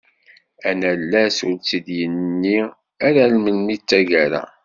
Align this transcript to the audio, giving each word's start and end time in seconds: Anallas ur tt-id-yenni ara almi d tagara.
Anallas 0.69 1.37
ur 1.47 1.55
tt-id-yenni 1.57 2.59
ara 3.07 3.21
almi 3.27 3.75
d 3.79 3.83
tagara. 3.89 4.43